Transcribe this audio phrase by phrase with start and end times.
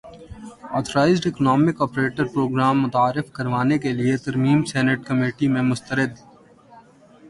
[0.77, 6.13] authorised economic operator programme متعارف کروانے کیلئے ترمیم سینیٹ کمیٹی میں مسترد